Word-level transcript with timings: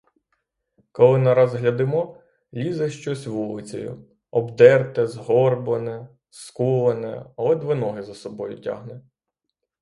Коли 0.91 1.17
нараз 1.19 1.53
глядимо: 1.55 2.17
лізе 2.53 2.89
щось 2.89 3.27
вулицею, 3.27 4.05
обдерте, 4.31 5.07
згорблене, 5.07 6.07
скулене, 6.29 7.25
ледве 7.37 7.75
ноги 7.75 8.03
за 8.03 8.15
собою 8.15 8.61
тягне. 8.61 9.01